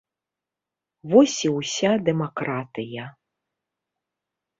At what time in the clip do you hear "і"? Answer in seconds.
1.49-1.51